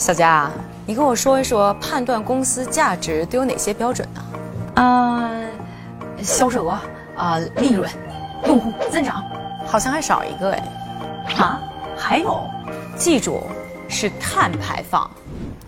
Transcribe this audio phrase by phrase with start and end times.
[0.00, 0.50] 小佳，
[0.86, 4.82] 你跟我说一说，判断公司价值都有哪些标准呢？
[4.82, 5.30] 啊，
[6.22, 6.78] 销售额
[7.14, 7.86] 啊，利润，
[8.46, 9.22] 用户增长，
[9.66, 10.68] 好像还少一个哎。
[11.36, 11.60] 啊，
[11.98, 12.42] 还有，
[12.96, 13.42] 记住，
[13.90, 15.08] 是碳排放。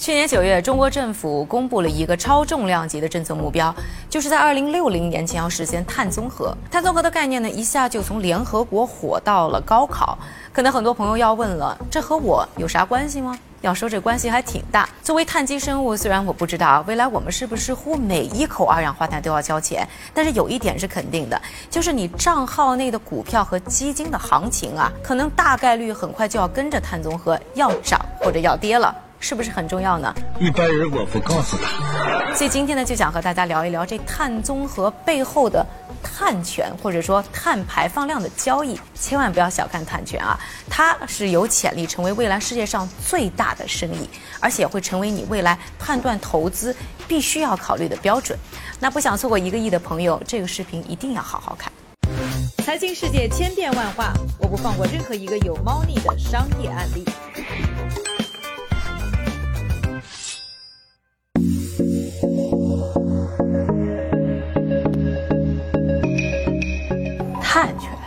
[0.00, 3.72] 去年九月，中国政府公布了一个超重量级的政策目标，
[4.08, 6.56] 就是在二零六零年前要实现碳综合。
[6.70, 10.16] 碳综合的概念呢，一下就从联合国火到了高考。
[10.54, 13.38] 可能很多朋友要问了，这和我有啥关系吗？
[13.60, 14.88] 要说这关系还挺大。
[15.02, 28.96] 作为碳基生物，虽然我不知道未来我们是不是呼每一口二氧化碳都要交钱，但是有一点是肯定的，就是你账号内的股票和基金的行情啊，可能大概率很快就要跟着碳综合要涨或者要跌了。
[29.20, 30.12] 是不是很重要呢？
[30.40, 32.34] 一般人我不告诉他。
[32.34, 35.64] 所以今天呢，就想和大家聊一聊这碳综合背后的
[36.02, 38.80] 碳权，或者说碳排放量的交易。
[38.94, 40.38] 千万不要小看碳权啊，
[40.68, 44.08] 它是有潜力成为未来世界上最大的生意，
[44.40, 46.74] 而且会成为你未来判断投资
[47.06, 48.38] 必须要考虑的标准。
[48.78, 51.70] 那不想错过一个亿的朋友，这个视频一定要好好看。
[52.64, 57.04] 财经世界千变万化，我不放过任何一个有猫腻的商业案例。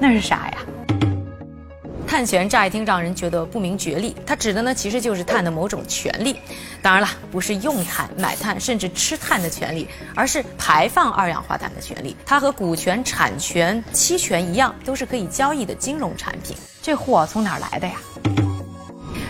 [0.00, 0.58] 那是啥呀？
[2.06, 6.36] 碳权乍一听让人觉得不明觉厉，它指的呢其实就是碳的某种权利。
[6.80, 12.16] 当然了，不是用碳、买碳甚至吃碳的权利，而是排放二氧化碳的权利。
[12.24, 16.56] 它和股权、产权、期权一样，都是可以交易的金融产品。
[16.80, 17.94] 这货从哪儿来的呀？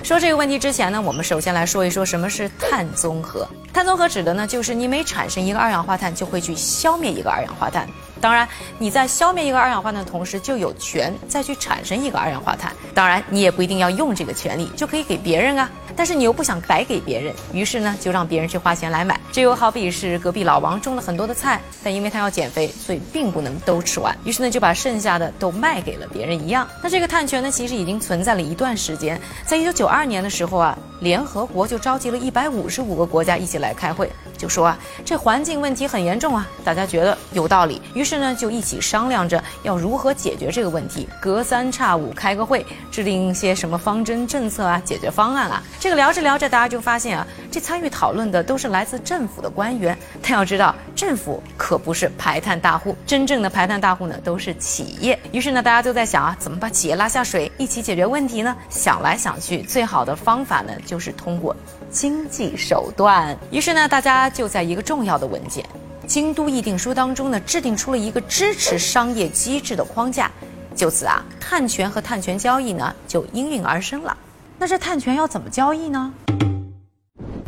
[0.04, 3.46] 说这个问题之前呢，我们首先来说一说什么是碳综合。
[3.72, 7.88] 碳综合指的呢就是你每产生一个二氧化碳，就会去消灭一个二氧化碳。
[8.20, 12.72] 当然，你在消灭一个二氧化碳的同时，就有权再去产生一个二氧化碳。
[12.94, 15.70] 当然，你也不一定要用这个权利，就可以给别人啊。
[15.96, 19.18] 但是你又不想白给别人，于是呢，就让别人去花钱来买。
[19.32, 26.68] 这又好比是隔壁老王种了很多的菜，但因为他要减肥，所以并不能都吃完，于是呢，就把剩下的都卖给了别人一样。
[26.82, 29.20] 那这个碳权呢，其实已经存在了一段时间。
[29.44, 34.08] 在一九九二年的时候啊，联合国就召集了一百五十五个国家一起来开会。
[34.38, 45.62] 就说啊，这环境问题很严重啊，大家觉得有道理，于是呢就一起商量着要如何解决这个问题，隔三差五开个会，制定一些什么方针政策啊、解决方案啊。
[45.80, 49.98] 这个聊着聊着，大家就发现啊，这参与讨论的都是来自政府的官员。
[50.22, 55.18] 但要知道，政府可不是排碳大户，真正的排碳大户呢都是企业。
[55.32, 58.56] 于是呢，大家就在想啊，怎么把企业拉下水，一起解决问题呢？
[58.68, 61.56] 想来想去，最好的方法呢就是通过。
[61.90, 65.64] 经济手段，于是呢，大家就在一个重要的文件
[66.06, 70.30] 《京都议定书》当中呢，制定出了一个支持商业机制的框架。
[70.74, 74.16] 就此啊，碳权和碳权交易呢就应运而生了。
[74.58, 76.12] 那这碳权要怎么交易呢？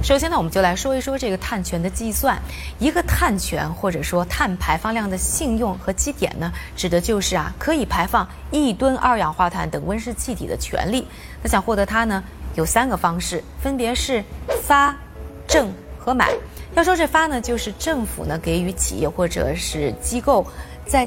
[0.02, 2.40] 首先呢，我们就来说一说这个碳权的计算。
[2.78, 11.06] 一个碳权或者说碳排放量的信用和基点呢，指的就是啊可以排放一吨二氧化碳等温室气体的权利。
[11.42, 12.22] 那想获得它呢？
[12.56, 14.24] 有三个方式，分别是
[14.62, 14.96] 发、
[15.46, 16.32] 证和买。
[16.74, 20.46] 要说这发呢，就是政府呢给予企业或者是机构
[20.86, 21.06] 在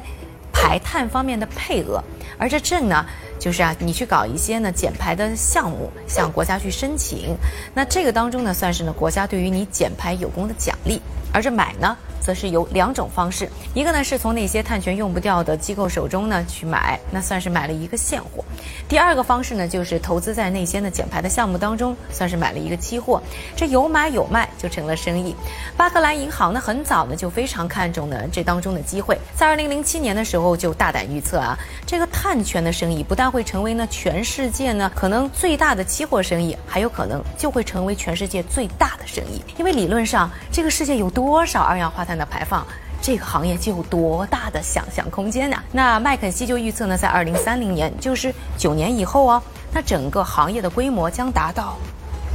[0.51, 1.99] 排碳方面的配额；
[2.37, 3.05] 而这证呢，
[3.39, 7.35] 就是啊你去搞一些呢减排的项目，向国家去申请。
[7.73, 11.01] 那这个当中呢，算是呢国家对于你减排有功的奖励。
[11.33, 11.97] 而这买呢？
[12.23, 18.41] 则是有两种方式，一个呢是从那些碳权用不掉的机构手中呢去买，那算是买了一个现货；
[18.87, 23.21] 第二个方式呢就是投资在那些呢减排的项目当中，算是买了一个期货。
[23.57, 25.35] 这有买有卖就成了生意。
[25.75, 42.12] 巴克莱银行呢很早呢就非常看重呢这当中的机会，在二零零七年的时候就大胆预测啊，这个碳权的生意不但会成为呢全世界呢可能最大的期货生意，还有可能就会成为全世界最大的生意，因为理论上这个世界有多少二氧化碳。
[42.17, 42.65] 的排放，
[43.01, 45.57] 这个行业就有多大的想象空间呢？
[45.71, 49.41] 那麦肯锡就预测呢，在二零三零年，就是九年以后哦，
[49.71, 51.75] 那整个行业的规模将达到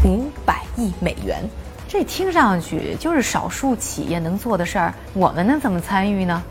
[0.04, 1.42] 五百亿美元。
[1.88, 6.42] 这听上去就是少数企业能做的事儿，我们能怎么参与呢？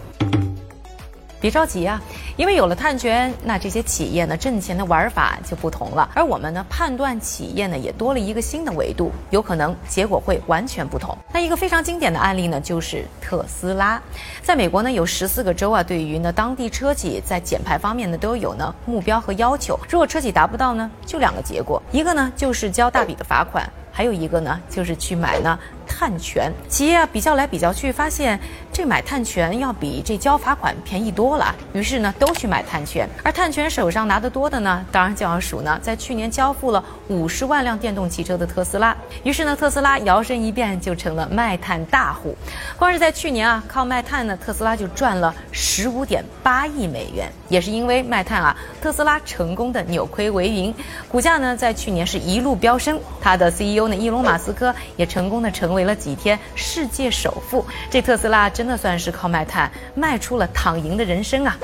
[1.39, 2.01] 别着急啊，
[2.36, 6.10] 因为有了碳权，那这些企业呢挣钱的玩法就不同了。
[6.13, 11.16] 而我们呢判断企业呢也多了一个新的维度，有可能结果会完全不同。
[11.31, 14.01] 那一个非常经典的案例呢就是特斯拉，
[14.42, 19.80] 在美国呢有十四个州啊，对于呢当地车企在减排方面呢都有呢目标和要求。
[19.90, 23.69] 如果车企达不到呢，就两个结果，一个呢就是交大笔的罚款。
[23.92, 25.57] 还有一个呢，就是去买呢
[25.88, 26.51] 碳权。
[26.68, 28.39] 企业啊比较来比较去，发现
[28.72, 33.07] 这买碳权要比这交罚款便宜多了，于是呢都去买碳权。
[33.24, 38.95] 而碳权手上拿得多的呢，当然就要数呢，在去年交付了五十万辆电动汽车的特斯拉。
[39.24, 42.36] 于是呢，特斯拉摇身一变就成了卖碳大户。
[42.78, 47.31] 光是在去年啊，靠卖碳呢，特斯拉就赚了十五点八亿美元。
[47.50, 50.74] 也是因为卖碳啊，特斯拉成功的扭亏为盈，
[51.07, 53.00] 股价呢在去年是一路飙升。
[53.22, 57.64] 它的 CEO 呢，伊隆马斯克也成功的成为为了几天世界首富。
[57.92, 61.56] 这特斯拉真的算是靠卖碳卖出了躺赢的人生啊！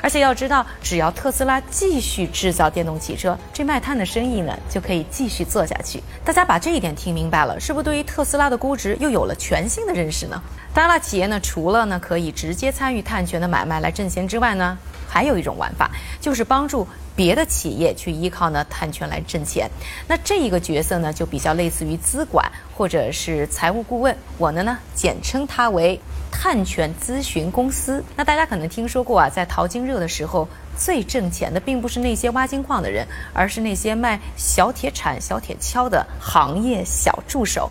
[0.00, 6.02] 而且要知道，只要特斯拉继续制造电动汽车，这卖碳的生意呢就可以继续做下去。
[6.24, 10.42] 大家把这一点听明白了，是不是对于特斯拉的估值又有了全新的认识呢？
[10.78, 14.78] 当然了，企业呢除了呢可以直接参与碳权的买卖来挣钱之外呢，
[15.08, 15.90] 还有一种玩法，
[16.20, 16.86] 就是帮助
[17.16, 19.68] 别的企业去依靠呢碳权来挣钱。
[20.06, 24.16] 那这一个角色呢，就比较类似于资管或者是财务顾问。
[24.36, 26.00] 我呢呢简称它为。
[26.30, 30.46] 碳权咨询公司，那大家可能听说过啊，在淘金热的时候，
[30.76, 37.68] 最挣钱的并不是那些挖金矿的人，而是那些卖小铁铲、小铁锹的行业小助手。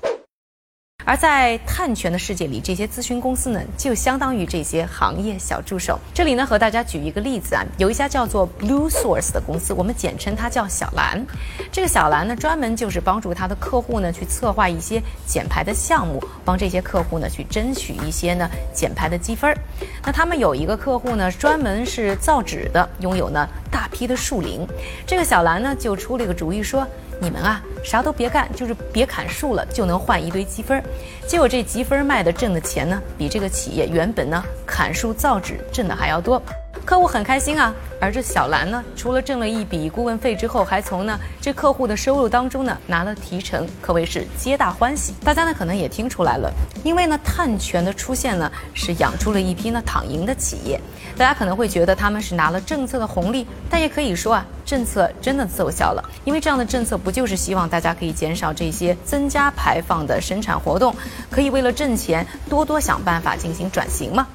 [1.08, 5.98] 而在碳权的世界里，这些咨询公司呢，就相当于这些行业小助手。
[6.14, 11.26] 这里呢，和大家举一个例子啊，有一家叫做 Blue Source 的公司，我们简称它叫小蓝。
[11.72, 19.58] 这个小蓝呢，专门就是帮助他的客户呢，去策划一些减排的项目，帮这些客户呢，去争取一些呢减排的积分。
[20.04, 24.68] 那他们有一个客户呢，专门是造纸的，拥有呢大批的树林。
[25.06, 26.86] 这个小蓝呢，就出了一个主意说。
[27.20, 30.84] 你们啊，啥都别干，就是别砍树了，就能换一堆积分。
[31.26, 36.42] 结果这积分卖的挣的钱呢，比这个企业原本呢砍树造纸挣的还要多。
[36.88, 45.14] 客户很开心啊，而这小兰呢，除了挣了一笔顾问费之后，还从呢这客户的收入当中呢拿了提成，可谓是皆大欢喜。
[45.22, 46.50] 大家呢可能也听出来了，
[46.86, 50.80] 因为呢碳权的出现呢，是养出了一批呢躺赢的企业。
[51.18, 56.02] 大家可能会觉得他们是拿了政策的红利，但也可以说啊，政策真的奏效了。
[56.24, 60.96] 因为这样的政策不就是希望大家可以减少这些增加排放的生产活动，
[61.30, 64.26] 可以为了挣钱多多想办法进行转型吗？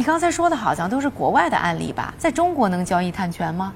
[0.00, 2.14] 你刚才说的好像都是国外的案例吧？
[2.16, 3.74] 在中国能交易碳权吗？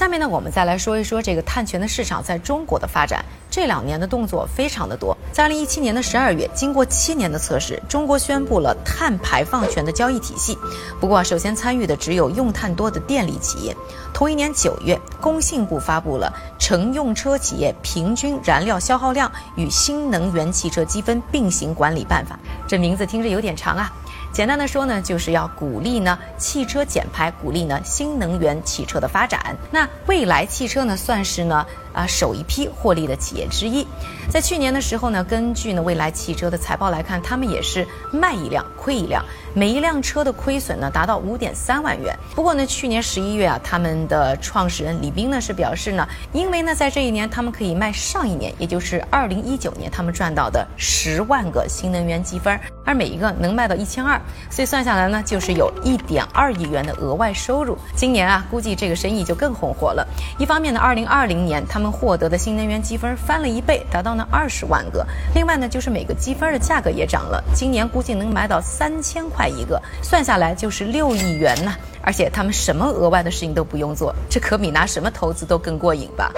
[0.00, 3.22] 下面呢，我们再来说一说这个碳权的市场在中国的发展。
[3.50, 5.14] 这两年的动作非常的多。
[5.30, 10.56] 在二零一七年的十二月，经过七年的测试，中国宣布了碳排放权的交易体系。
[10.98, 13.76] 不过，首先参与的只有用碳多的电力企业。
[14.14, 22.38] 同一年九月，工信部发布了乘用车企业平均燃料消耗量与新能源汽车积分并行管理办法。
[22.66, 23.92] 这名字听着有点长啊。
[24.32, 29.56] 简单的说呢，就是要鼓励呢汽车减排，鼓励呢新能源汽车的发展。
[29.70, 31.66] 那未来汽车呢，算是呢。
[31.92, 33.84] 啊，首一批获利的企业之一，
[34.28, 39.24] 在去年的时候呢，根据呢未来汽车的财报来看，他们也是卖一辆亏一辆，
[39.54, 42.16] 每一辆车的亏损呢达到五点三万元。
[42.32, 52.56] 不过呢，去年十一月啊，他们的创始人李斌呢是表示呢，因为呢在这一年他们可以卖上一年，也就是二零一九年他们赚到的十万个新能源积分，
[52.90, 54.20] 而每一个能卖到一千二，
[54.50, 57.78] 所以算下来呢就是有一点二亿元的额外收入。
[57.94, 60.04] 今年啊，估计这个生意就更红火了。
[60.40, 65.06] 一方面呢，二零二零年他们获得的新能源积分翻了一倍，达到了二十万个。
[65.36, 71.72] 另外呢，就是每个积分的价格也涨了，今年估计能买到三千块一个，算下来就是六亿元呢。
[72.02, 76.32] 而且他们什么额外的事情都不用做，这可比拿什么投资都更过瘾吧。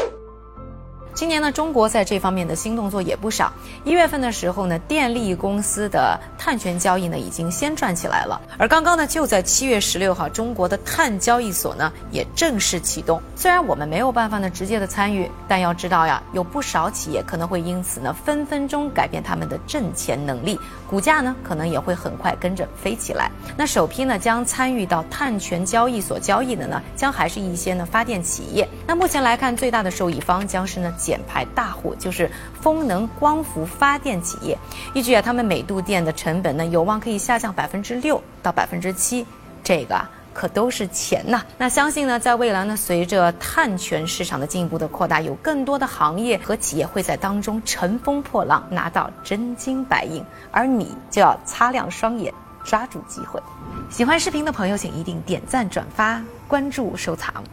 [1.23, 3.53] 今年呢，中国在这方面的新动作也不少。
[3.85, 8.41] 一月份的时候呢，电力公司的碳权交易呢已经先转起来了。
[8.59, 13.23] 而刚刚呢，就在七月十六号，中国的碳交易所呢也正式启动。
[13.37, 20.59] 虽然我们没有办法呢直接的参与，但要知道呀，有不少企业可能会因此呢分分钟改变他们的挣钱能力，
[20.91, 23.31] 股价呢可能也会很快跟着飞起来。
[23.57, 28.69] 那首批呢将参与到碳权交易所交易的呢，将还是一些呢发电企业。
[28.89, 30.93] 那目前来看，最大的受益方将是呢。
[31.12, 34.57] 减减排大户就是风能光伏发电企业，
[34.95, 39.27] 依据啊，他们每度电的成本呢，有望可以下降百分之六到百分之七，
[39.63, 40.01] 这个
[40.33, 41.43] 可都是钱呐。
[41.59, 52.33] 那相信呢，在未来呢，随着碳权市场的进一步的扩大，有更多的行业和企业会在当中乘风破浪，拿到真金白银，而你就要擦亮双眼，
[52.65, 53.39] 抓住机会。
[53.91, 57.45] 喜欢视频的朋友，请一定点赞、转发、关注、收藏。